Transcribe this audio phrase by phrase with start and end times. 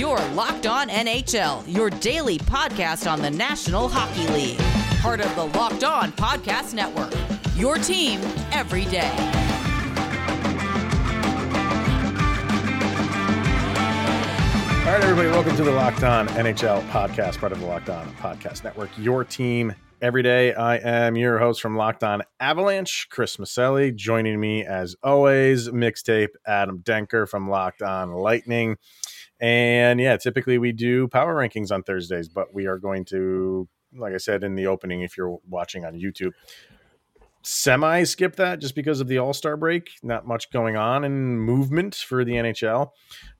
[0.00, 4.58] Your Locked On NHL, your daily podcast on the National Hockey League.
[5.02, 7.12] Part of the Locked On Podcast Network.
[7.54, 8.18] Your team
[8.50, 9.10] every day.
[14.78, 18.10] All right, everybody, welcome to the Locked On NHL podcast, part of the Locked On
[18.14, 18.88] Podcast Network.
[18.96, 20.54] Your team every day.
[20.54, 23.94] I am your host from Locked On Avalanche, Chris Maselli.
[23.94, 28.78] Joining me, as always, mixtape Adam Denker from Locked On Lightning.
[29.40, 34.12] And yeah, typically we do power rankings on Thursdays, but we are going to, like
[34.12, 36.32] I said in the opening, if you're watching on YouTube,
[37.42, 39.90] semi skip that just because of the All Star break.
[40.02, 42.90] Not much going on in movement for the NHL,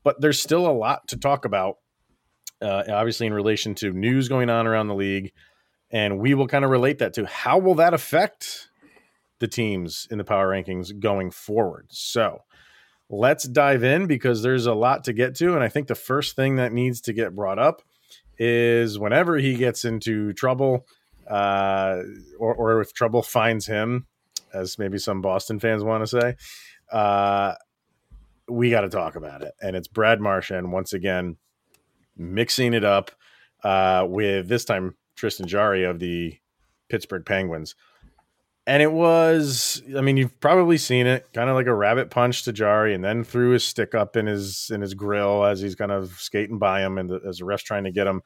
[0.03, 1.77] but there's still a lot to talk about.
[2.63, 5.33] Uh, obviously, in relation to news going on around the league,
[5.91, 8.69] and we will kind of relate that to how will that affect
[9.39, 11.87] the teams in the power rankings going forward.
[11.89, 12.41] So
[13.11, 16.37] let's dive in because there's a lot to get to, and I think the first
[16.37, 17.83] thing that needs to get brought up
[18.39, 20.87] is whenever he gets into trouble
[21.29, 22.03] uh,
[22.39, 24.07] or, or if trouble finds him,
[24.55, 26.37] as maybe some Boston fans want to say,
[26.91, 27.55] uh,
[28.49, 29.53] we got to talk about it.
[29.61, 31.37] And it's Brad Marchand once again
[32.17, 33.11] mixing it up
[33.63, 36.39] uh, with this time Tristan Jarry of the
[36.89, 37.75] Pittsburgh Penguins.
[38.67, 42.45] And it was, I mean, you've probably seen it, kind of like a rabbit punch
[42.45, 45.75] to Jarry and then threw his stick up in his in his grill as he's
[45.75, 48.23] kind of skating by him, and the, as the ref's trying to get him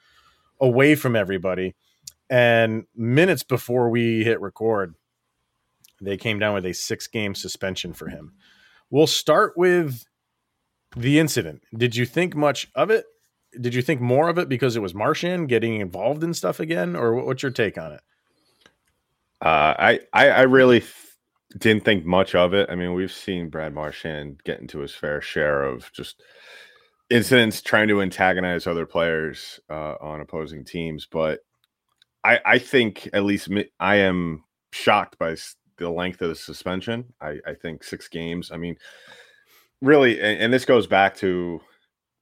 [0.60, 1.74] away from everybody.
[2.28, 4.94] And minutes before we hit record,
[6.00, 8.32] they came down with a six game suspension for him.
[8.90, 10.04] We'll start with
[10.96, 11.62] the incident.
[11.74, 13.06] Did you think much of it?
[13.60, 16.96] Did you think more of it because it was Marchand getting involved in stuff again,
[16.96, 18.00] or what's your take on it?
[19.44, 20.94] Uh, I, I, I really th-
[21.58, 22.70] didn't think much of it.
[22.70, 26.22] I mean, we've seen Brad Marchand get into his fair share of just
[27.10, 31.40] incidents trying to antagonize other players uh, on opposing teams, but
[32.24, 35.36] I, I think at least me, I am shocked by
[35.76, 37.12] the length of the suspension.
[37.20, 38.50] I, I think six games.
[38.50, 38.76] I mean,
[39.82, 41.60] really, and, and, this goes back to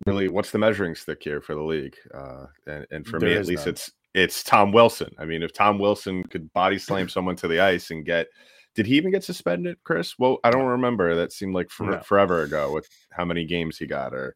[0.06, 3.36] really what's the measuring stick here for the league, uh, and, and, for there me
[3.36, 3.74] at least, none.
[3.74, 5.14] it's it's Tom Wilson.
[5.18, 8.28] I mean, if Tom Wilson could body slam someone to the ice and get,
[8.74, 10.18] did he even get suspended, Chris?
[10.18, 11.14] Well, I don't remember.
[11.14, 12.00] That seemed like for, no.
[12.00, 14.34] forever ago with how many games he got, or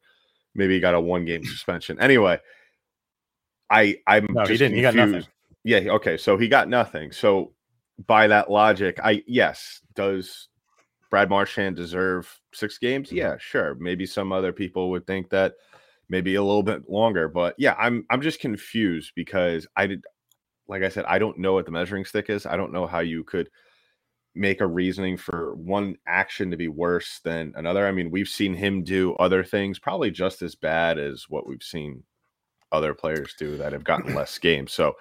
[0.54, 1.98] maybe he got a one game suspension.
[2.00, 2.38] Anyway,
[3.70, 4.72] I I'm no, he didn't.
[4.72, 4.76] Confused.
[4.76, 5.26] He got nothing.
[5.64, 5.78] Yeah.
[5.94, 6.16] Okay.
[6.16, 7.12] So he got nothing.
[7.12, 7.53] So
[8.06, 10.48] by that logic, I yes, does
[11.10, 13.08] Brad Marchand deserve six games?
[13.08, 13.16] Mm-hmm.
[13.16, 13.75] Yeah, sure.
[13.76, 15.54] Maybe some other people would think that
[16.09, 17.28] maybe a little bit longer.
[17.28, 20.05] But yeah, I'm I'm just confused because I did
[20.69, 22.47] like I said, I don't know what the measuring stick is.
[22.47, 23.49] I don't know how you could
[24.34, 27.87] make a reasoning for one action to be worse than another.
[27.87, 31.62] I mean, we've seen him do other things probably just as bad as what we've
[31.62, 32.03] seen
[32.71, 34.73] other players do that have gotten less games.
[34.73, 34.94] So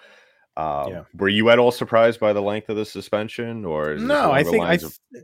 [0.56, 1.04] um, yeah.
[1.18, 4.64] were you at all surprised by the length of the suspension or no, I think
[4.64, 5.24] I, th- of-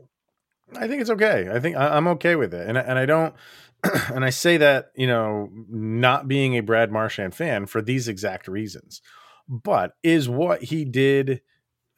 [0.76, 1.48] I think it's okay.
[1.50, 2.68] I think I, am okay with it.
[2.68, 3.34] And, and I don't,
[4.14, 8.48] and I say that, you know, not being a Brad Marchand fan for these exact
[8.48, 9.02] reasons.
[9.48, 11.42] But is what he did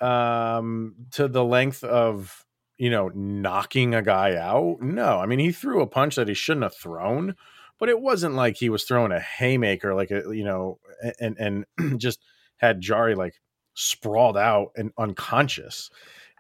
[0.01, 2.45] um, to the length of,
[2.79, 4.81] you know, knocking a guy out?
[4.81, 5.19] No.
[5.19, 7.37] I mean, he threw a punch that he shouldn't have thrown,
[7.79, 10.79] but it wasn't like he was throwing a haymaker, like a, you know,
[11.21, 12.21] and, and just
[12.57, 13.35] had Jarry like
[13.75, 15.91] sprawled out and unconscious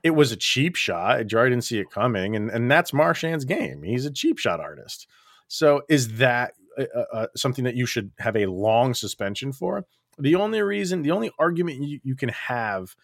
[0.04, 1.26] it was a cheap shot.
[1.26, 3.82] Jarry didn't see it coming, and and that's Marchand's game.
[3.82, 5.08] He's a cheap shot artist.
[5.48, 9.84] So is that uh, uh, uh, something that you should have a long suspension for?
[10.18, 12.94] The only reason, the only argument you, you can have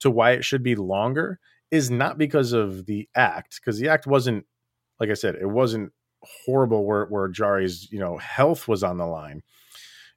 [0.00, 4.06] to why it should be longer is not because of the act, because the act
[4.06, 4.46] wasn't,
[5.00, 5.92] like I said, it wasn't
[6.44, 9.42] horrible where where Jarry's you know health was on the line.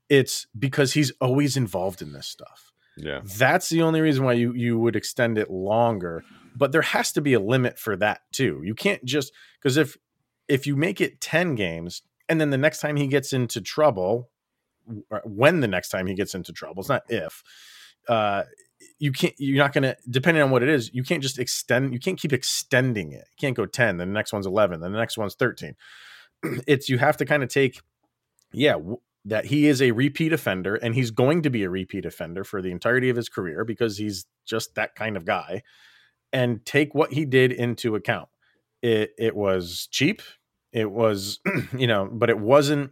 [0.10, 2.72] It's because he's always involved in this stuff.
[2.98, 3.22] Yeah.
[3.24, 6.24] That's the only reason why you you would extend it longer,
[6.56, 8.62] but there has to be a limit for that too.
[8.64, 9.98] You can't just because if
[10.52, 14.30] if you make it 10 games and then the next time he gets into trouble,
[15.24, 17.42] when the next time he gets into trouble, it's not if,
[18.10, 18.44] uh,
[19.00, 21.94] you can't, you're not going to, depending on what it is, you can't just extend,
[21.94, 23.28] you can't keep extending it.
[23.30, 25.76] You can't go 10, then the next one's 11, then the next one's 13.
[26.68, 27.80] it's, you have to kind of take,
[28.52, 32.06] yeah, w- that he is a repeat offender and he's going to be a repeat
[32.06, 35.62] offender for the entirety of his career because he's just that kind of guy
[36.34, 38.28] and take what he did into account.
[38.82, 40.22] It, it was cheap
[40.72, 41.40] it was,
[41.78, 42.92] you know, but it wasn't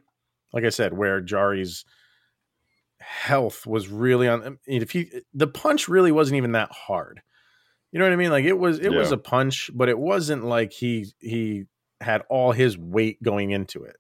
[0.53, 1.85] like I said where Jarry's
[2.99, 4.59] health was really on.
[4.65, 7.21] If he the punch really wasn't even that hard.
[7.91, 8.31] You know what I mean?
[8.31, 8.97] Like it was it yeah.
[8.97, 11.65] was a punch, but it wasn't like he he
[12.01, 13.95] had all his weight going into it.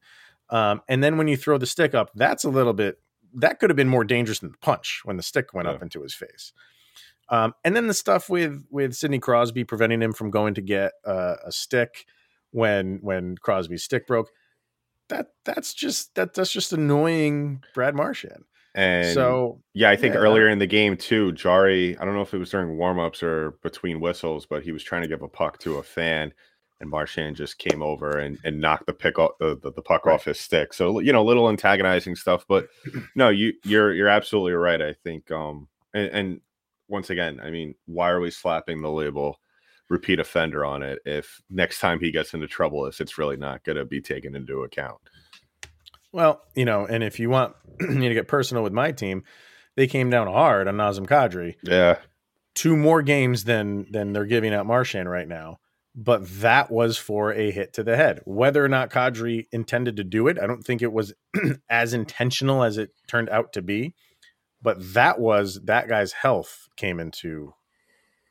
[0.49, 2.99] Um, and then when you throw the stick up, that's a little bit
[3.35, 5.75] that could have been more dangerous than the punch when the stick went Yeah.
[5.75, 6.51] up into his face.
[7.29, 10.93] Um, and then the stuff with with Sidney Crosby preventing him from going to get
[11.05, 12.05] uh, a stick
[12.51, 14.29] when when Crosby's stick broke.
[15.09, 18.43] That that's just that that's just annoying Brad Marchand.
[18.75, 20.19] And so yeah, I think yeah.
[20.19, 23.57] earlier in the game too, Jarry, I don't know if it was during warmups or
[23.63, 26.31] between whistles, but he was trying to give a puck to a fan
[26.79, 30.05] and Marchand just came over and, and knocked the pick off the, the, the puck
[30.05, 30.13] Right.
[30.13, 30.73] off his stick.
[30.73, 32.45] So you know, little antagonizing stuff.
[32.47, 32.67] But
[33.15, 34.81] no, you you're you're absolutely right.
[34.81, 36.41] I think um and, and
[36.87, 39.39] once again, I mean, why are we slapping the label
[39.89, 43.63] repeat offender on it if next time he gets into trouble, if it's really not
[43.63, 44.99] gonna be taken into account?
[46.11, 49.23] Well, you know, and if you want me to get personal with my team,
[49.75, 51.55] they came down hard on Nazem Kadri.
[51.63, 51.97] Yeah.
[52.55, 55.59] Two more games than than they're giving out Marchand right now.
[55.95, 58.21] But that was for a hit to the head.
[58.25, 61.13] Whether or not Kadri intended to do it, I don't think it was
[61.69, 63.95] as intentional as it turned out to be.
[64.61, 67.53] But that was that guy's health came into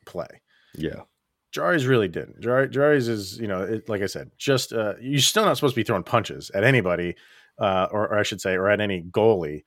[0.05, 0.41] play.
[0.75, 1.01] Yeah.
[1.51, 2.41] Jarry's really didn't.
[2.41, 5.73] Jarry, Jarry's is, you know, it, like I said, just uh, you're still not supposed
[5.73, 7.15] to be throwing punches at anybody,
[7.59, 9.63] uh, or, or I should say, or at any goalie,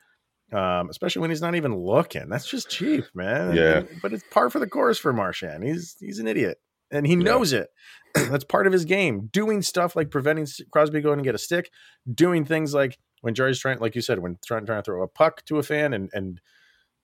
[0.53, 2.29] um, especially when he's not even looking.
[2.29, 3.57] That's just cheap, man.
[3.57, 3.79] Yeah.
[3.79, 5.65] And- but it's par for the course for Marchand.
[5.65, 6.59] He's he's an idiot,
[6.91, 7.69] and he knows it.
[8.15, 9.29] That's part of his game.
[9.33, 11.71] Doing stuff like preventing Crosby going to get a stick,
[12.13, 15.09] doing things like when Jarry's trying, like you said, when trying trying to throw a
[15.09, 16.41] puck to a fan and and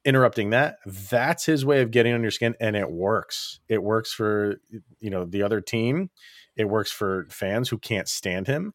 [0.05, 0.77] interrupting that
[1.11, 3.61] that's his way of getting on your skin and it works.
[3.69, 4.61] It works for
[5.01, 6.11] you know the other team.
[6.57, 8.75] It works for fans who can't stand him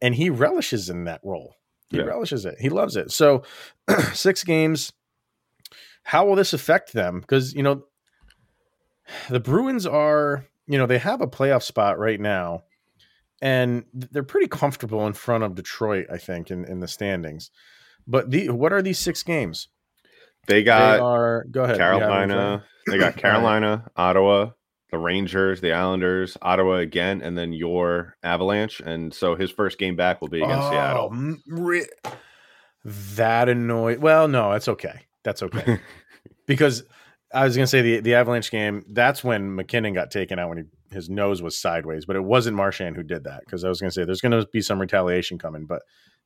[0.00, 1.54] and he relishes in that role.
[1.90, 2.04] He Yeah.
[2.04, 2.56] relishes it.
[2.60, 3.10] He loves it.
[3.10, 3.42] So
[4.14, 4.92] six games
[6.02, 7.20] how will this affect them?
[7.20, 7.84] Because you know
[9.28, 12.62] the bruins are you know they have a playoff spot right now
[13.42, 17.50] and they're pretty comfortable in front of detroit i think in, in the standings.
[18.06, 19.68] But the what are these six games
[20.46, 21.76] They they got are go ahead.
[21.76, 22.64] You have it in front of Carolina.
[22.86, 24.50] They got Carolina, Ottawa,
[24.90, 28.80] the Rangers, the Islanders, Ottawa again, and then your Avalanche.
[28.80, 31.36] And so his first game back will be against Oh, Seattle.
[31.48, 31.86] re-
[32.84, 33.98] that annoyed.
[33.98, 35.02] Well, no, that's okay.
[35.22, 35.78] That's okay
[36.46, 36.82] because
[37.32, 38.84] I was gonna say the the Avalanche game.
[38.88, 40.64] That's when MacKinnon got taken out when he,
[40.94, 43.90] his nose was sideways, but it wasn't Marchand who did that because I was gonna
[43.90, 45.82] say there's gonna be some retaliation coming, but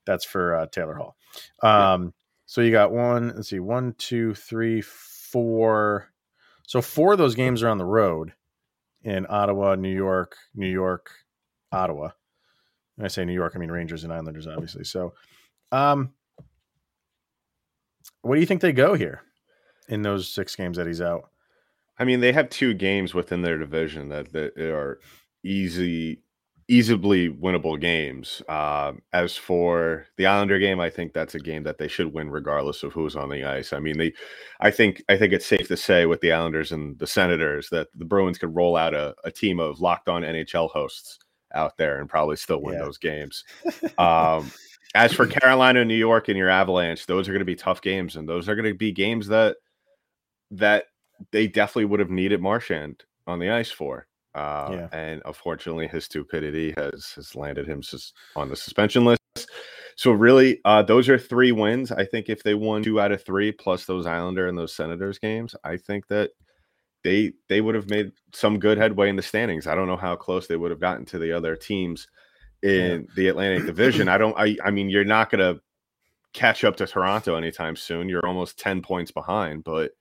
[0.07, 1.17] that's for uh, Taylor Hall.
[1.63, 2.15] Um,
[2.47, 3.33] so you got one.
[3.35, 6.11] Let's see, one, two, three, four.
[6.67, 8.33] So four of those games are on the road
[9.03, 11.11] in Ottawa, New York, New York,
[11.73, 12.11] Ottawa.
[12.97, 14.85] When I say New York, I mean Rangers and Islanders, obviously.
[14.85, 15.15] So,
[15.73, 16.13] um,
[18.23, 19.23] what do you think they go here
[19.89, 21.31] in those six games that he's out?
[21.99, 25.01] I mean, they have two games within their division that, that are
[25.45, 26.23] easy,
[26.69, 28.43] easily winnable games.
[28.49, 32.31] Um, as for the Islander game, I think that's a game that they should win
[32.31, 33.73] regardless of who's on the ice.
[33.73, 34.13] I mean, they,
[34.61, 37.89] I think, I think it's safe to say with the Islanders and the Senators that
[37.95, 41.19] the Bruins could roll out a, a team of locked on NHL hosts
[41.55, 42.85] out there and probably still win Yeah.
[42.85, 43.45] those games.
[43.99, 44.51] Um,
[44.97, 48.15] as for Carolina, New York, and your Avalanche, those are going to be tough games,
[48.17, 49.57] and those are going to be games that
[50.53, 50.85] that
[51.33, 54.07] they definitely would have needed Marchand on the ice for.
[54.35, 54.89] Uh, Yeah.
[54.93, 59.21] And unfortunately, his stupidity has has landed him sus- on the suspension list.
[59.97, 61.93] So really, uh, those are three wins.
[61.93, 65.19] I think if they won two out of three, plus those Islander and those Senators
[65.19, 66.31] games, I think that
[67.05, 69.67] they they would have made some good headway in the standings.
[69.67, 72.09] I don't know how close they would have gotten to the other teams
[72.63, 74.09] in the Atlantic Division.
[74.09, 74.35] I don't.
[74.39, 75.61] I I mean, you're not going to
[76.33, 78.09] catch up to Toronto anytime soon.
[78.09, 79.93] You're almost ten points behind, but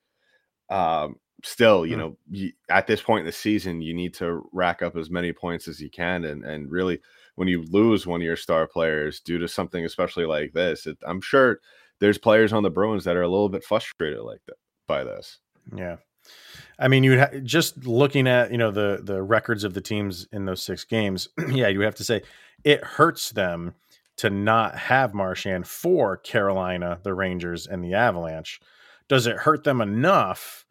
[0.69, 2.00] um, still, you Hmm.
[2.00, 5.31] know, you, at this point in the season, you need to rack up as many
[5.33, 7.00] points as you can, and and really,
[7.35, 10.97] when you lose one of your star players due to something especially like this, it,
[11.05, 11.59] I'm sure
[12.00, 14.57] there's players on the Bruins that are a little bit frustrated like that
[14.88, 15.39] by this.
[15.75, 15.97] Yeah.
[16.79, 20.27] I mean, you ha- just looking at you know the the records of the teams
[20.31, 21.29] in those six games.
[21.50, 22.21] yeah, you have to say
[22.63, 23.73] it hurts them
[24.15, 28.62] to not have Marchand for Carolina, the Rangers, and the Avalanche.
[29.09, 30.62] Does it hurt them enough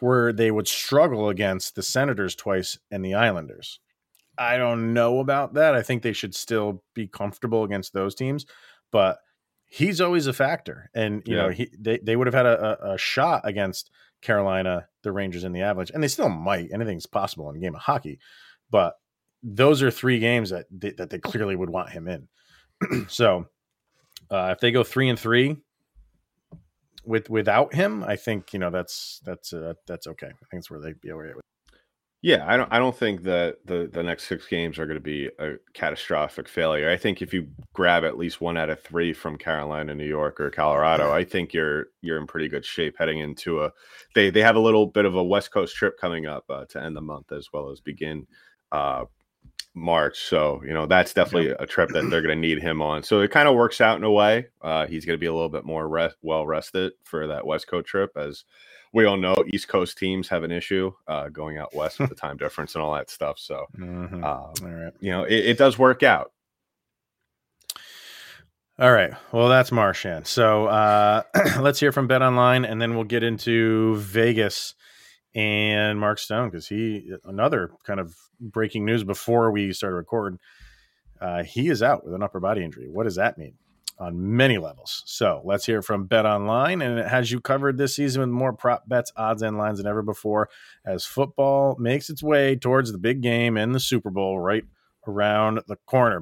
[0.00, 3.80] where they would struggle against the Senators twice and the Islanders?
[4.38, 5.74] I don't know about that.
[5.74, 8.44] I think they should still be comfortable against those teams,
[8.92, 9.18] but
[9.64, 10.90] he's always a factor.
[10.94, 13.90] And you know, he they, they would have had a, a, a shot against
[14.22, 16.70] Carolina, the Rangers, and the Avalanche, and they still might.
[16.72, 18.18] Anything's possible in a game of hockey,
[18.70, 18.94] but
[19.42, 22.28] those are three games that they, that they clearly would want him in.
[23.08, 23.46] so,
[24.30, 25.56] uh, if they go three and three
[27.06, 30.28] with without him, I think you know that's that's uh, that's okay.
[30.28, 31.42] I think it's where they'd be all right with.
[32.22, 32.72] Yeah, I don't.
[32.72, 36.48] I don't think that the the next six games are going to be a catastrophic
[36.48, 36.90] failure.
[36.90, 40.40] I think if you grab at least one out of three from Carolina, New York,
[40.40, 43.72] or Colorado, I think you're you're in pretty good shape heading into a.
[44.14, 46.82] They they have a little bit of a West Coast trip coming up uh, to
[46.82, 48.26] end the month as well as begin
[48.72, 49.04] uh,
[49.76, 50.18] March.
[50.18, 53.02] So you know that's definitely a trip that they're going to need him on.
[53.02, 54.46] So it kind of works out in a way.
[54.62, 57.68] Uh, he's going to be a little bit more rest, well rested for that West
[57.68, 58.44] Coast trip as
[58.92, 62.14] we all know East Coast teams have an issue uh, going out west with the
[62.14, 63.38] time difference and all that stuff.
[63.38, 64.24] So, mm-hmm.
[64.24, 66.32] um, you know, it, it, does work out.
[68.78, 69.12] All right.
[69.32, 70.26] Well, that's Marchand.
[70.26, 71.22] So uh,
[71.60, 74.74] let's hear from Bet Online, and then we'll get into Vegas
[75.36, 80.40] and Mark Stone because he another kind of breaking news before we started recording.
[81.20, 82.88] Uh, he is out with an upper body injury.
[82.88, 83.54] What does that mean?
[83.98, 85.02] on many levels.
[85.06, 88.52] So let's hear from Bet Online, and it has you covered this season with more
[88.52, 90.48] prop bets, odds, and lines than ever before
[90.84, 94.64] as football makes its way towards the big game and the Super Bowl right
[95.06, 96.20] around the corner.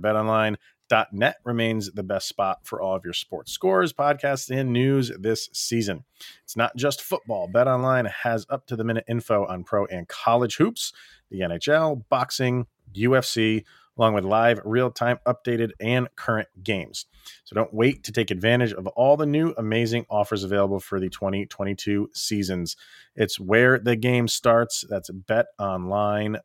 [0.90, 5.48] BetOnline.net remains the best spot for all of your sports scores, podcasts, and news this
[5.52, 6.04] season.
[6.42, 7.48] It's not just football.
[7.48, 10.92] Bet Online has up to the minute info on pro and college hoops,
[11.30, 13.64] the NHL, boxing, UFC
[13.96, 17.06] along with live, real time, updated, and current games.
[17.44, 21.08] So don't wait to take advantage of all the new amazing offers available for the
[21.08, 22.76] 2022 seasons.
[23.14, 24.84] It's where the game starts.
[24.88, 26.40] That's betonline.net.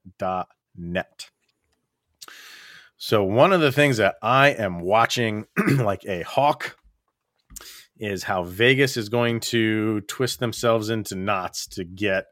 [3.01, 5.45] So, one of the things that I am watching
[5.77, 6.77] like a hawk
[7.97, 12.25] is how Vegas is going to twist themselves into knots to get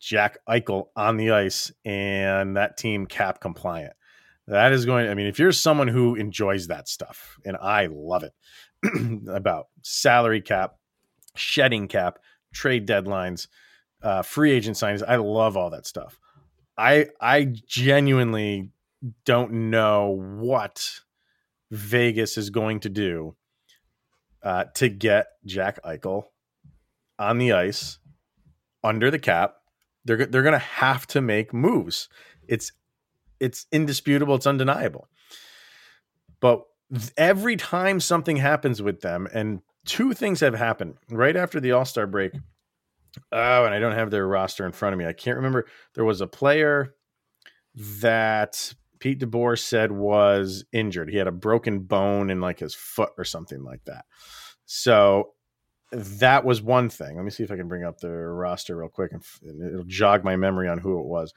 [0.00, 3.92] Jack Eichel on the ice and that team cap compliant.
[4.46, 8.24] That is going, I mean, if you're someone who enjoys that stuff, and I love
[8.24, 8.32] it
[9.28, 10.76] about salary cap,
[11.34, 12.18] shedding cap,
[12.54, 13.46] trade deadlines,
[14.02, 16.18] uh, free agent signings, I love all that stuff.
[16.78, 18.70] I I genuinely
[19.24, 21.00] don't know what
[21.70, 23.36] Vegas is going to do
[24.42, 26.24] uh, to get Jack Eichel
[27.18, 27.98] on the ice
[28.84, 29.56] under the cap.
[30.04, 32.08] They're they're going to have to make moves.
[32.46, 32.72] It's
[33.40, 35.08] it's indisputable, it's undeniable.
[36.40, 36.62] But
[37.16, 41.84] every time something happens with them, and two things have happened right after the All
[41.84, 42.32] Star break.
[43.32, 45.06] Oh, and I don't have their roster in front of me.
[45.06, 45.66] I can't remember.
[45.94, 46.94] There was a player
[47.74, 51.10] that Pete DeBoer said was injured.
[51.10, 54.04] He had a broken bone in like his foot or something like that.
[54.64, 55.32] So
[55.92, 57.16] that was one thing.
[57.16, 59.22] Let me see if I can bring up the roster real quick and
[59.62, 61.32] it'll jog my memory on who it was.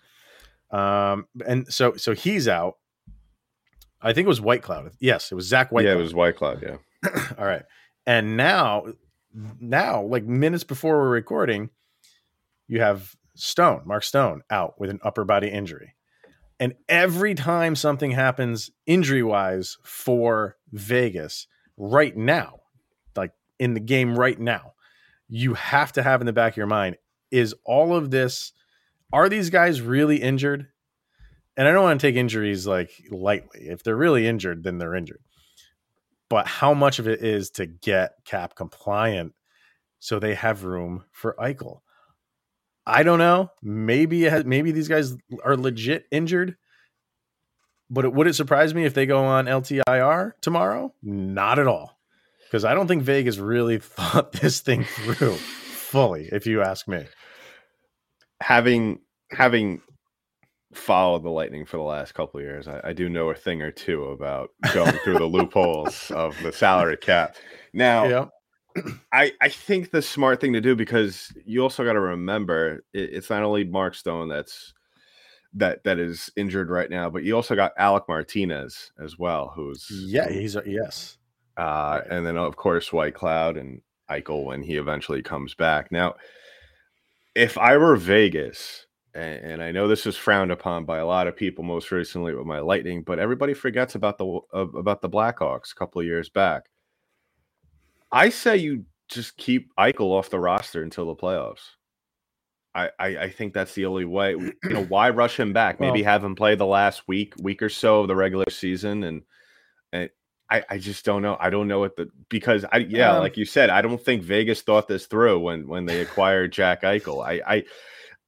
[0.72, 2.76] Um, and so so he's out.
[4.02, 4.94] I think it was Whitecloud.
[5.00, 5.86] Yes, it was Zach White.
[5.86, 6.62] Yeah, it was Whitecloud.
[6.62, 7.22] Yeah.
[7.38, 7.64] All right.
[8.06, 8.86] And now,
[9.60, 11.70] now, like minutes before we're recording,
[12.68, 15.96] you have Stone, Mark Stone, out with an upper body injury.
[16.60, 21.48] And every time something happens injury wise for Vegas
[21.78, 22.60] right now,
[23.16, 24.74] like in the game right now,
[25.30, 26.98] you have to have in the back of your mind
[27.32, 28.52] is all of this
[29.12, 30.68] are these guys really injured?
[31.58, 33.68] And I don't want to take injuries like lightly.
[33.68, 35.22] If they're really injured, then they're injured.
[36.30, 39.34] But how much of it is to get cap compliant
[40.00, 41.80] so they have room for Eichel?
[42.90, 43.52] I don't know.
[43.62, 46.58] Maybe has, maybe these guys are legit injured.
[47.90, 50.94] But it, would it surprise me if they go on LTIR tomorrow?
[51.02, 51.98] Not at all.
[52.46, 57.06] Because I don't think Vegas really thought this thing through fully, if you ask me
[58.42, 59.00] having
[59.32, 59.82] having
[60.74, 63.72] followed the Lightning for the last couple years, I, I, do know a thing or
[63.72, 67.36] two about going through the loopholes of the salary cap.
[67.74, 68.26] Now, yeah.
[69.12, 73.10] I I think the smart thing to do because you also got to remember it,
[73.14, 74.74] it's not only Mark Stone that's
[75.54, 79.88] that that is injured right now, but you also got Alec Martinez as well, who's
[79.90, 81.18] yeah, he's a, yes,
[81.58, 82.04] uh, right.
[82.10, 85.92] and then of course Whitecloud and Eichel when he eventually comes back.
[85.92, 86.16] Now,
[87.36, 91.28] if I were Vegas, and, and, I know this is frowned upon by a lot
[91.28, 95.10] of people, most recently with my Lightning, but everybody forgets about the uh, about the
[95.10, 96.70] Blackhawks a couple of years back.
[98.12, 101.62] I say you just keep Eichel off the roster until the playoffs.
[102.76, 104.32] I, I, I think that's the only way.
[104.32, 105.80] You know, why rush him back?
[105.80, 109.04] Maybe well, have him play the last week, week or so of the regular season,
[109.04, 109.24] and
[109.92, 110.10] and
[110.52, 111.38] I, I just don't know.
[111.40, 114.24] I don't know what the because I yeah, um, like you said, I don't think
[114.24, 117.26] Vegas thought this through when when they acquired Jack Eichel.
[117.26, 117.64] I I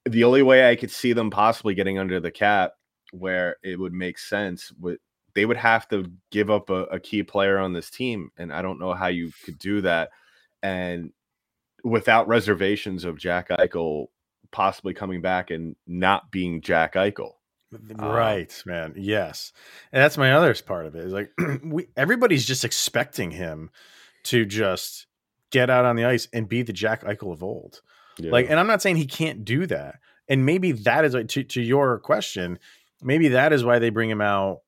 [0.05, 2.73] the only way I could see them possibly getting under the cap
[3.11, 4.97] where it would make sense would
[5.33, 8.61] they would have to give up a, a key player on this team, and I
[8.61, 10.09] don't know how you could do that
[10.63, 11.11] and
[11.83, 14.07] without reservations of Jack Eichel
[14.51, 17.33] possibly coming back and not being Jack Eichel.
[17.97, 18.93] Right, um, man.
[18.97, 19.53] Yes.
[19.91, 21.05] And that's my other part of it.
[21.05, 21.31] Is like
[21.63, 23.71] we everybody's just expecting him
[24.23, 25.07] to just
[25.51, 27.81] get out on the ice and be the Jack Eichel of old.
[28.17, 28.31] Yeah.
[28.31, 30.00] Like, and I'm not saying he can't do that.
[30.27, 32.59] And maybe that is like to, to your question,
[33.01, 34.59] maybe that is why they bring him out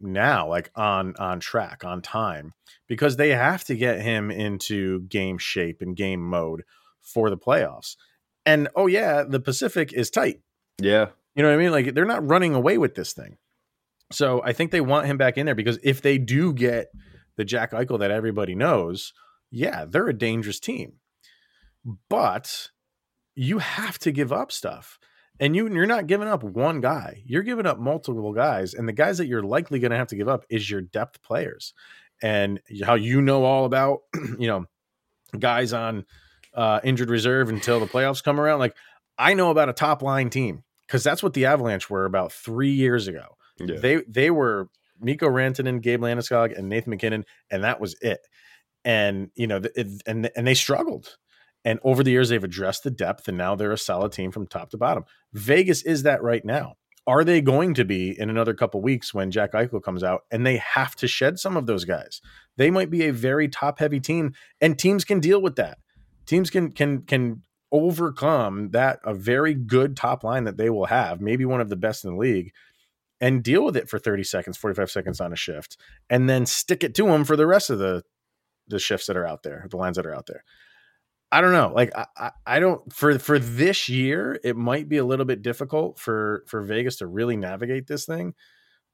[0.00, 2.52] now, like on on track, on time,
[2.86, 6.62] because they have to get him into game shape and game mode
[7.00, 7.96] for the playoffs.
[8.44, 10.40] And oh yeah, the Pacific is tight.
[10.80, 11.08] Yeah.
[11.34, 11.72] You know what I mean?
[11.72, 13.36] Like they're not running away with this thing.
[14.12, 16.88] So I think they want him back in there because if they do get
[17.36, 19.12] the Jack Eichel that everybody knows,
[19.50, 20.94] yeah, they're a dangerous team.
[22.08, 22.70] But
[23.34, 24.98] you have to give up stuff.
[25.38, 27.22] And you you're not giving up one guy.
[27.26, 28.74] You're giving up multiple guys.
[28.74, 31.22] And the guys that you're likely going to have to give up is your depth
[31.22, 31.74] players.
[32.22, 34.00] And how you know all about,
[34.38, 34.64] you know,
[35.38, 36.06] guys on
[36.54, 38.58] uh, injured reserve until the playoffs come around.
[38.58, 38.76] Like
[39.18, 42.72] I know about a top line team because that's what the Avalanche were about three
[42.72, 43.36] years ago.
[43.58, 43.78] Yeah.
[43.78, 44.68] They they were
[45.00, 48.20] Mikko Rantanen, Gabe Landeskog, and Nathan MacKinnon, and that was it.
[48.84, 51.16] And you know, it, and and they struggled.
[51.66, 54.46] And over the years, they've addressed the depth, and now they're a solid team from
[54.46, 55.04] top to bottom.
[55.32, 56.74] Vegas is that right now.
[57.08, 60.46] Are they going to be in another couple weeks when Jack Eichel comes out and
[60.46, 62.20] they have to shed some of those guys?
[62.56, 65.78] They might be a very top heavy team, and teams can deal with that.
[66.24, 67.42] Teams can can can
[67.72, 71.76] overcome that a very good top line that they will have, maybe one of the
[71.76, 72.52] best in the league,
[73.20, 75.76] and deal with it for 30 seconds, 45 seconds on a shift,
[76.08, 78.04] and then stick it to them for the rest of the
[78.68, 80.44] the shifts that are out there, the lines that are out there.
[81.32, 81.72] I don't know.
[81.74, 85.98] Like I, I don't for for this year, it might be a little bit difficult
[85.98, 88.34] for for Vegas to really navigate this thing.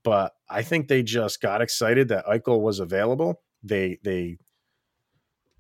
[0.05, 3.43] But I think they just got excited that Eichel was available.
[3.63, 4.39] They they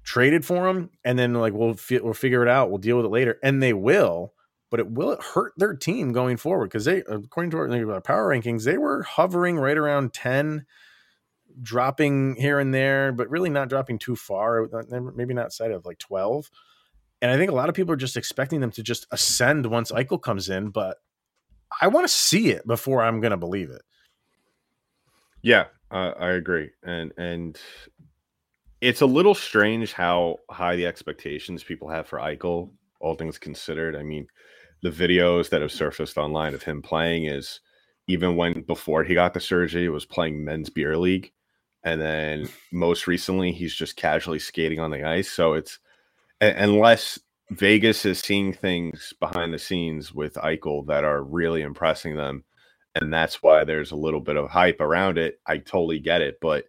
[0.03, 2.71] traded for him, and then like we'll fi- we'll figure it out.
[2.71, 4.35] We'll deal with it later, and they will.
[4.71, 8.29] But it will it hurt their team going forward because they, according to our, power
[8.29, 10.65] rankings, they were hovering right around ten,
[11.61, 14.69] dropping here and there, but really not dropping too far.
[15.15, 16.51] Maybe not side of like twelve.
[17.21, 19.93] And I think a lot of people are just expecting them to just ascend once
[19.93, 20.99] Eichel comes in, but
[21.81, 23.83] I want to see it before I'm going to believe it.
[25.43, 27.59] Yeah, uh, I agree, and and
[28.81, 33.95] it's a little strange how high the expectations people have for Eichel, all things considered.
[33.95, 34.27] I mean,
[34.83, 37.61] the videos that have surfaced online of him playing is
[38.09, 41.33] even when before he got the surgery, was playing men's beer league.
[41.85, 45.31] And then most recently, he's just casually skating on the ice.
[45.31, 45.79] So it's
[46.41, 47.19] unless
[47.51, 52.45] Vegas is seeing things behind the scenes with Eichel that are really impressing them.
[52.95, 55.41] And that's why there's a little bit of hype around it.
[55.47, 56.39] I totally get it.
[56.41, 56.65] But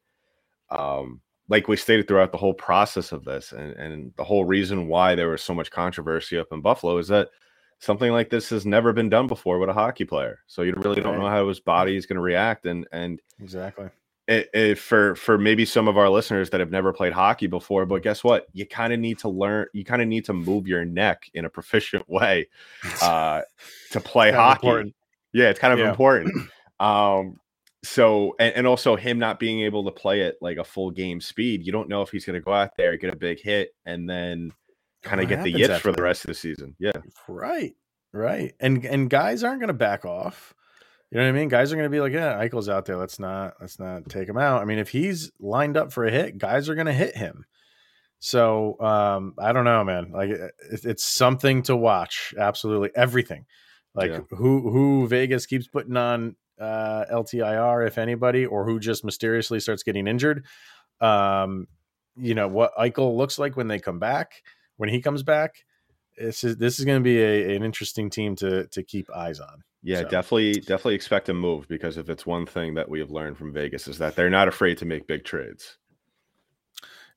[0.70, 4.88] um, like we stated throughout the whole process of this, and, and the whole reason
[4.88, 7.30] why there was so much controversy up in Buffalo is that
[7.80, 10.40] something like this has never been done before with a hockey player.
[10.48, 13.90] So you really don't know how his body is going to react, and and exactly.
[14.26, 17.86] It, it, for for maybe some of our listeners that have never played hockey before,
[17.86, 18.48] but guess what?
[18.54, 19.68] You kind of need to learn.
[19.74, 22.48] You kind of need to move your neck in a proficient way
[23.02, 23.42] uh,
[23.92, 24.68] to play hockey.
[24.68, 24.96] Important.
[25.34, 25.90] Yeah, it's kind of yeah.
[25.90, 26.34] important.
[26.80, 27.40] Um,
[27.84, 31.22] so and, and also him not being able to play at like a full game
[31.22, 33.74] speed, you don't know if he's going to go out there get a big hit
[33.86, 34.52] and then
[35.04, 36.76] kind of get the yips for the rest of the season.
[36.80, 36.94] Yeah,
[37.28, 37.76] right,
[38.12, 38.54] right.
[38.60, 40.54] And and guys aren't going to back off.
[41.14, 41.48] You know what I mean?
[41.48, 42.98] Guys are going to be like, yeah, Eichel's out there.
[42.98, 44.64] Let's not let's not take him out.
[44.64, 47.46] I mean, if he's lined up for a hit, guys are going to hit him.
[48.18, 50.10] So um, I don't know, man.
[50.12, 52.34] Like it, it's something to watch.
[52.36, 53.46] Absolutely everything.
[53.94, 54.22] Like yeah.
[54.32, 59.84] who who Vegas keeps putting on uh, LTIR, if anybody, or who just mysteriously starts
[59.84, 60.48] getting injured.
[61.00, 61.68] Um,
[62.16, 64.42] you know what Eichel looks like when they come back,
[64.78, 65.58] when he comes back.
[66.18, 69.40] This is this is going to be a, an interesting team to to keep eyes
[69.40, 69.64] on.
[69.84, 70.10] Yeah, so.
[70.10, 73.52] definitely, definitely expect a move because if it's one thing that we have learned from
[73.52, 75.78] Vegas is that they're not afraid to make big trades.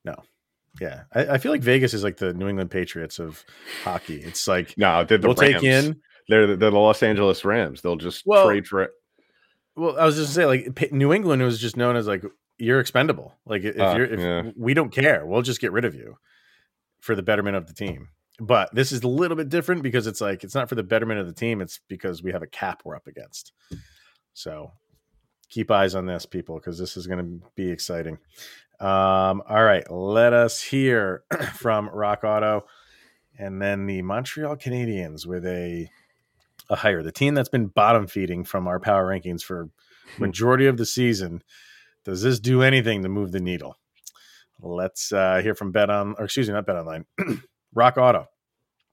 [0.05, 0.17] No,
[0.81, 3.45] yeah, I, I, feel like Vegas is like the New England Patriots of
[3.83, 4.21] hockey.
[4.21, 5.55] It's like no, they're the we'll Rams.
[5.55, 6.01] take in.
[6.29, 7.83] They're the, they're the Los Angeles Rams.
[7.83, 8.91] They'll just well, trade for it.
[9.75, 12.25] Well, I was just say like New England was just known as like
[12.59, 13.35] you're expendable.
[13.47, 14.51] Like if uh, you're if yeah.
[14.57, 16.19] we don't care, we'll just get rid of you
[17.01, 18.09] for the betterment of the team.
[18.39, 21.21] But this is a little bit different because it's like it's not for the betterment
[21.21, 23.53] of the team, it's because we have a cap we're up against.
[24.35, 24.73] So
[25.49, 28.19] keep eyes on this, people, because this is going to be exciting.
[28.79, 32.67] Um, all right, let us hear from Rock Auto
[33.39, 35.89] and then the Montreal Canadiens with a
[36.69, 37.03] a hire.
[37.03, 39.71] The team that's been bottom feeding from our power rankings for
[40.19, 41.43] majority of the season.
[42.05, 43.77] Does this do anything to move the needle?
[44.61, 47.05] Let's uh, hear from Bet on, or excuse me, not Bet Online,
[47.77, 48.27] Rock Auto.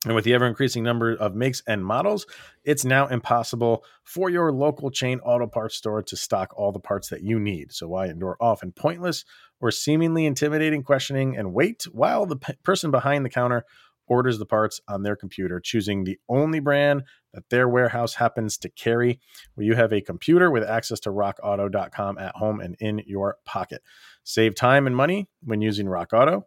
[0.06, 2.26] And with the ever increasing number of makes and models,
[2.66, 7.08] it's now impossible for your local chain auto parts store to stock all the parts
[7.08, 7.72] that you need.
[7.72, 9.24] So, why endure often pointless
[9.62, 13.64] or seemingly intimidating questioning and wait while the person behind the counter
[14.06, 18.70] orders the parts on their computer, choosing the only brand that their warehouse happens to
[18.70, 19.22] carry,
[19.56, 23.82] where you have a computer with access to rockauto.com at home and in your pocket.
[24.26, 26.46] Save time and money when using Rock Auto.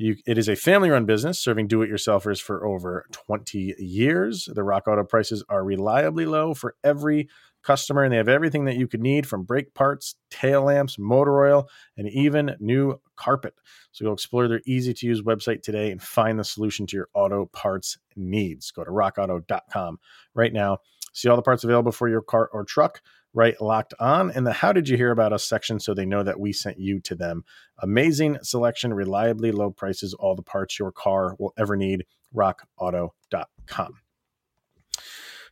[0.00, 4.48] You, it is a family run business serving do it yourselfers for over 20 years.
[4.50, 7.28] The Rock Auto prices are reliably low for every
[7.62, 11.44] customer, and they have everything that you could need from brake parts, tail lamps, motor
[11.44, 13.52] oil, and even new carpet.
[13.92, 17.08] So go explore their easy to use website today and find the solution to your
[17.12, 18.70] auto parts needs.
[18.70, 19.98] Go to rockauto.com
[20.32, 20.78] right now.
[21.12, 24.52] See all the parts available for your car or truck right locked on in the
[24.52, 27.14] how did you hear about us section so they know that we sent you to
[27.14, 27.44] them.
[27.78, 32.04] Amazing selection reliably low prices all the parts your car will ever need.
[32.34, 33.94] Rockauto.com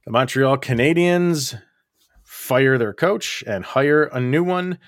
[0.04, 1.60] the montreal canadiens
[2.24, 4.78] fire their coach and hire a new one.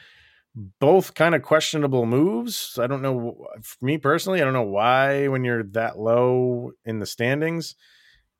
[0.54, 2.78] Both kind of questionable moves.
[2.80, 6.98] I don't know for me personally i don't know why when you're that low in
[6.98, 7.76] the standings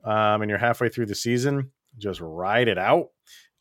[0.04, 3.08] um, and you're halfway through the season just ride it out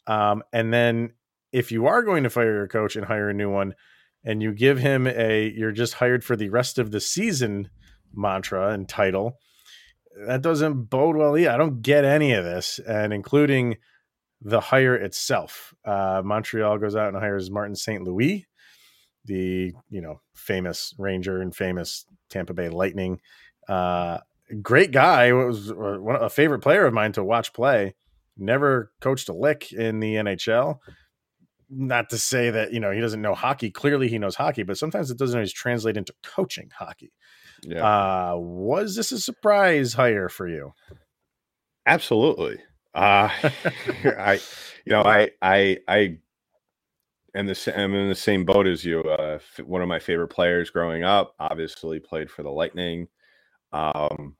[0.09, 1.11] um, and then
[1.51, 3.75] if you are going to fire your coach and hire a new one,
[4.25, 7.69] and you give him a you're just hired for the rest of the season
[8.13, 9.37] mantra and title,
[10.25, 11.51] that doesn't bode well either.
[11.51, 13.77] I don't get any of this, and including
[14.41, 15.75] the hire itself.
[15.85, 18.03] Uh, Montreal goes out and hires Martin St.
[18.03, 18.47] Louis,
[19.25, 23.21] the you know famous Ranger and famous Tampa Bay Lightning.
[23.67, 24.17] Uh,
[24.63, 25.31] great guy.
[25.33, 27.93] Was a favorite player of mine to watch play
[28.39, 30.79] never coached a lick in the NHL.
[31.69, 33.69] Not to say that, you know, he doesn't know hockey.
[33.69, 37.11] Clearly he knows hockey, but sometimes it doesn't always translate into coaching hockey.
[37.63, 37.83] Yeah.
[37.83, 40.73] Uh, was this a surprise hire for you?
[41.85, 42.57] Absolutely.
[42.95, 43.29] Uh,
[44.03, 44.39] I,
[44.85, 46.17] you know, I, I, I
[47.35, 49.01] am the I'm in the same boat as you.
[49.01, 53.07] Uh, one of my favorite players growing up, obviously played for the Lightning.
[53.71, 54.35] Um,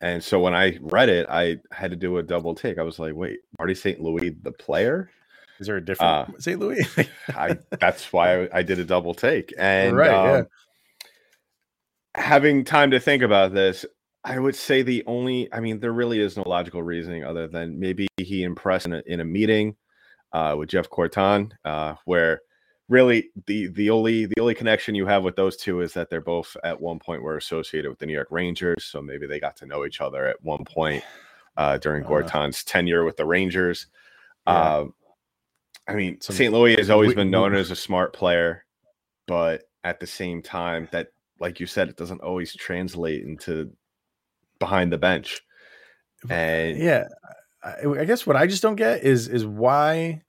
[0.00, 2.78] and so when I read it, I had to do a double take.
[2.78, 4.00] I was like, wait, Marty St.
[4.00, 5.10] Louis, the player?
[5.58, 6.58] Is there a different uh, St.
[6.58, 6.86] Louis?
[7.28, 9.52] I, that's why I, I, did a double take.
[9.58, 10.42] And right, um, yeah.
[12.22, 13.84] having time to think about this,
[14.24, 17.78] I would say the only, I mean, there really is no logical reasoning other than
[17.78, 19.76] maybe he impressed in a, in a meeting
[20.32, 22.40] uh, with Jeff Gorton, uh, where
[22.90, 26.20] really the the only the only connection you have with those two is that they're
[26.20, 29.56] both at one point were associated with the New York Rangers, so maybe they got
[29.58, 31.02] to know each other at one point
[31.56, 33.86] uh, during uh, Gorton's tenure with the Rangers.
[34.46, 34.52] Yeah.
[34.52, 34.86] Uh,
[35.88, 36.52] I mean, Some, St.
[36.52, 38.64] Louis has always we, been known we, as a smart player,
[39.26, 43.70] but at the same time, that like you said, it doesn't always translate into
[44.58, 45.40] behind the bench.
[46.28, 47.04] And yeah,
[47.62, 50.22] I, I guess what I just don't get is is why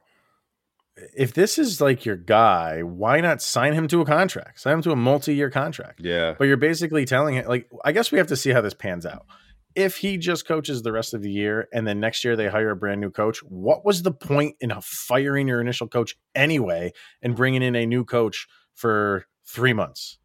[1.16, 4.60] if this is like your guy, why not sign him to a contract?
[4.60, 6.02] Sign him to a multi-year contract.
[6.02, 6.36] Yeah.
[6.38, 9.06] But you're basically telling him like I guess we have to see how this pans
[9.06, 9.26] out.
[9.74, 12.72] If he just coaches the rest of the year and then next year they hire
[12.72, 17.36] a brand new coach, what was the point in firing your initial coach anyway and
[17.36, 20.18] bringing in a new coach for 3 months?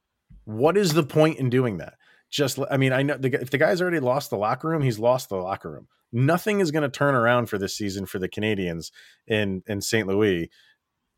[0.44, 1.94] What is the point in doing that?
[2.30, 4.98] Just I mean, I know the, if the guy's already lost the locker room, he's
[4.98, 8.28] lost the locker room nothing is going to turn around for this season for the
[8.28, 8.90] Canadiens
[9.26, 10.06] in in St.
[10.06, 10.50] Louis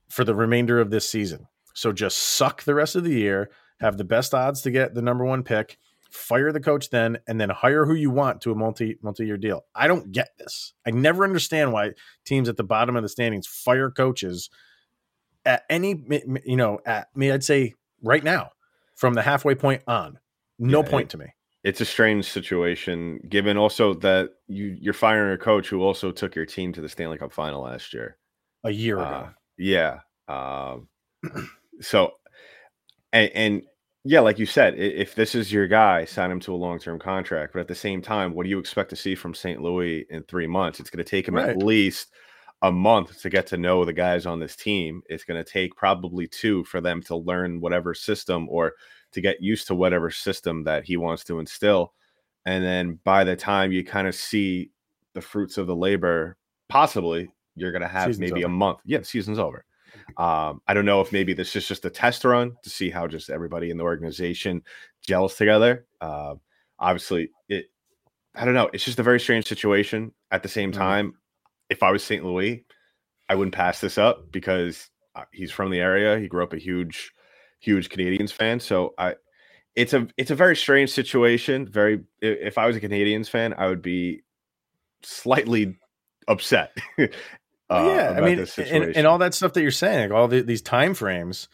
[0.08, 1.46] for the remainder of this season.
[1.74, 5.02] So just suck the rest of the year, have the best odds to get the
[5.02, 5.78] number one pick,
[6.10, 9.36] fire the coach then, and then hire who you want to a multi multi year
[9.36, 9.64] deal.
[9.74, 10.74] I don't get this.
[10.86, 11.92] I never understand why
[12.24, 14.50] teams at the bottom of the standings fire coaches
[15.44, 16.02] at any
[16.44, 18.50] you know at me I'd say right now
[18.96, 20.18] from the halfway point on.
[20.58, 21.26] No yeah, point it, to me.
[21.64, 26.34] It's a strange situation, given also that you you're firing a coach who also took
[26.34, 28.16] your team to the Stanley Cup final last year.
[28.64, 29.30] A year uh, ago.
[29.56, 30.00] Yeah.
[30.28, 30.88] Um,
[31.80, 32.12] so,
[33.12, 33.62] and, and,
[34.04, 36.98] yeah, like you said, if this is your guy, sign him to a long term
[36.98, 37.52] contract.
[37.52, 39.60] But at the same time, what do you expect to see from St.
[39.60, 40.80] Louis in three months?
[40.80, 41.50] It's going to take him right.
[41.50, 42.12] at least
[42.62, 45.02] a month to get to know the guys on this team.
[45.06, 48.74] It's going to take probably two for them to learn whatever system or
[49.12, 51.94] to get used to whatever system that he wants to instill.
[52.44, 54.70] And then by the time you kind of see
[55.14, 56.36] the fruits of the labor,
[56.68, 58.52] possibly you're going to have season's maybe over.
[58.52, 58.78] a month.
[58.84, 59.64] Yeah, the season's over.
[60.16, 63.06] Um, I don't know if maybe this is just a test run to see how
[63.06, 64.62] just everybody in the organization
[65.02, 65.86] gels together.
[66.00, 66.34] Uh,
[66.78, 67.66] obviously, it.
[68.34, 68.70] I don't know.
[68.72, 70.12] It's just a very strange situation.
[70.30, 70.80] At the same mm-hmm.
[70.80, 71.14] time,
[71.70, 72.24] if I was St.
[72.24, 72.64] Louis,
[73.28, 76.18] I wouldn't pass this up because uh, he's from the area.
[76.18, 77.12] He grew up a huge,
[77.60, 78.60] huge Canadiens fan.
[78.60, 79.16] So I,
[79.74, 81.66] it's a it's a very strange situation.
[81.66, 84.22] Very if I was a Canadiens fan, I would be
[85.02, 85.78] slightly
[86.26, 86.76] upset.
[86.98, 87.06] uh,
[87.70, 90.62] yeah, I mean, and, and, all that stuff that you're saying, like all the, these
[90.62, 91.48] time frames.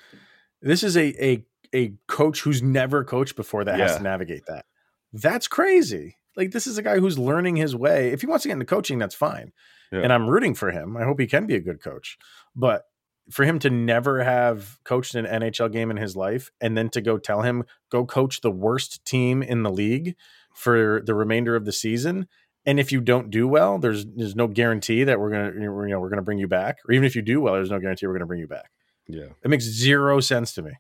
[0.62, 3.88] This is a a a coach who's never coached before that yeah.
[3.88, 4.64] has to navigate that.
[5.12, 6.16] That's crazy.
[6.36, 8.10] Like this is a guy who's learning his way.
[8.10, 9.52] If he wants to get into coaching, that's fine.
[9.92, 10.00] Yeah.
[10.00, 10.96] And I'm rooting for him.
[10.96, 12.16] I hope he can be a good coach.
[12.56, 12.84] But
[13.30, 17.00] for him to never have coached an NHL game in his life and then to
[17.00, 20.14] go tell him go coach the worst team in the league
[20.54, 22.26] for the remainder of the season.
[22.66, 25.66] And if you don't do well there's there's no guarantee that we're going to you
[25.66, 26.78] know we're going to bring you back.
[26.87, 28.70] Or even if you do well there's no guarantee we're going to bring you back.
[29.06, 29.28] Yeah.
[29.42, 30.72] It makes zero sense to me.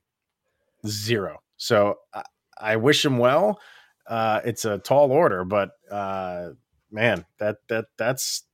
[0.86, 1.40] Zero.
[1.56, 2.22] So i,
[2.58, 3.58] I wish him well.
[4.06, 6.50] Uh it's a tall order but uh
[6.90, 8.44] man that that that's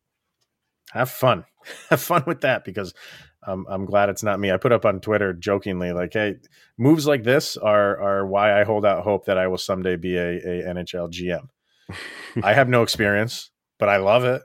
[0.93, 1.45] have fun.
[1.91, 2.95] Have fun with that because
[3.43, 4.51] I'm I'm glad it's not me.
[4.51, 6.37] I put up on Twitter jokingly like, "Hey,
[6.77, 10.17] moves like this are are why I hold out hope that I will someday be
[10.17, 11.49] a, a NHL GM."
[12.45, 14.43] I have no experience, but I love it.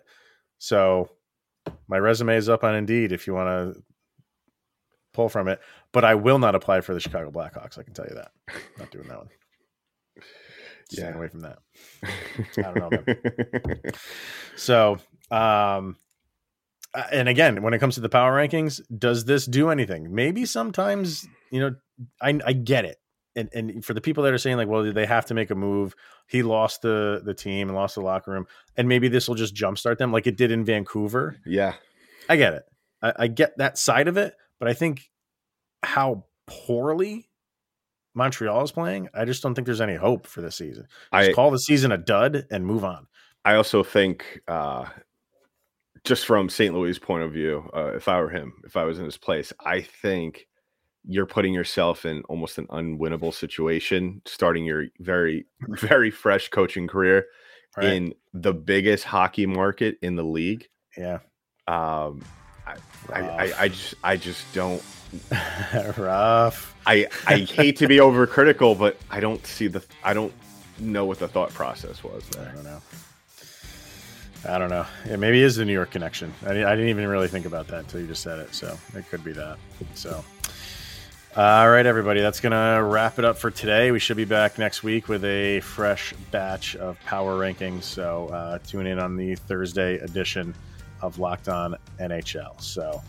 [0.58, 1.10] So
[1.88, 3.84] my resume is up on Indeed if you want to
[5.14, 5.60] pull from it.
[5.92, 7.78] But I will not apply for the Chicago Blackhawks.
[7.78, 8.32] I can tell you that.
[8.78, 9.30] Not doing that one.
[10.90, 11.18] Staying yeah.
[11.18, 11.60] away from that.
[12.58, 13.92] I don't know.
[14.56, 14.98] So,
[15.32, 15.98] um,
[17.12, 20.14] and again, when it comes to the power rankings, does this do anything?
[20.14, 21.76] Maybe sometimes, you know,
[22.22, 22.98] I, I get it.
[23.36, 25.56] And, and for the people that are saying like, well, they have to make a
[25.56, 25.94] move.
[26.28, 29.54] He lost the the team and lost the locker room, and maybe this will just
[29.54, 31.38] jumpstart them like it did in Vancouver.
[31.46, 31.74] Yeah,
[32.30, 32.64] I get it.
[33.02, 35.10] I, I get that side of it, but I think
[35.84, 37.28] how poorly
[38.16, 40.88] Montreal is playing, I just don't think there's any hope for this season.
[41.14, 43.08] Just I call the season a dud and move on.
[43.44, 44.86] I also think uh,
[46.06, 46.74] just from St.
[46.74, 49.52] Louis' point of view, uh, if I were him, if I was in his place,
[49.60, 50.48] I think
[51.04, 57.26] you're putting yourself in almost an unwinnable situation, starting your very, very fresh coaching career
[57.76, 57.88] right.
[57.88, 60.68] in the biggest hockey market in the league.
[60.98, 61.20] Yeah.
[61.68, 62.24] Um,
[62.66, 62.76] I,
[63.12, 64.82] I, I, I, just, I just don't.
[65.98, 66.76] Rough.
[66.86, 70.34] I, I hate to be overcritical, but I don't see the, I don't
[70.80, 72.50] know what the thought process was there.
[72.50, 72.82] I don't know.
[74.48, 74.86] I don't know.
[75.06, 76.34] It maybe is the New York connection.
[76.46, 78.54] I, I didn't even really think about that until you just said it.
[78.54, 79.58] So it could be that.
[79.94, 80.24] So.
[81.38, 83.92] All right, everybody, that's going to wrap it up for today.
[83.92, 87.84] We should be back next week with a fresh batch of power rankings.
[87.84, 90.56] So uh, tune in on the Thursday edition
[91.02, 92.62] of Locked On NHL.
[92.62, 93.02] So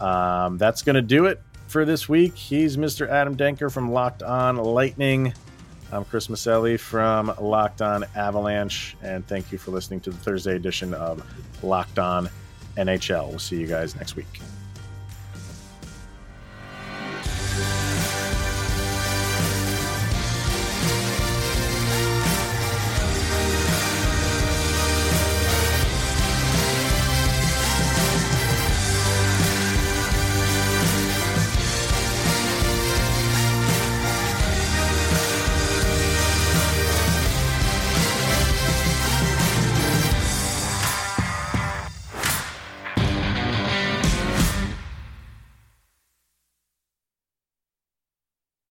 [0.00, 2.36] um, that's going to do it for this week.
[2.36, 3.08] He's Mr.
[3.08, 5.34] Adam Denker from Locked On Lightning.
[5.92, 10.56] I'm Chris Maselli from Locked On Avalanche, and thank you for listening to the Thursday
[10.56, 11.22] edition of
[11.62, 12.30] Locked On
[12.78, 13.28] NHL.
[13.28, 14.40] We'll see you guys next week.